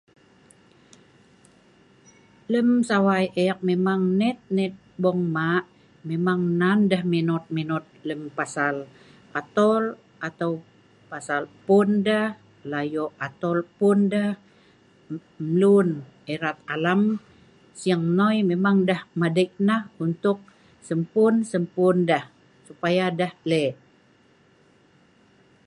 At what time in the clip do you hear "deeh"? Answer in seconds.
6.91-7.03, 12.07-12.27, 14.13-14.29, 18.89-19.01, 22.11-22.23, 23.19-23.33